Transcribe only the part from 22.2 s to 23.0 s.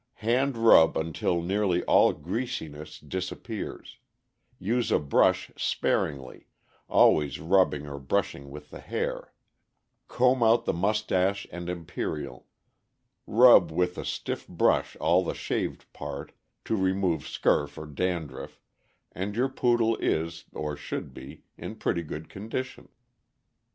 condition.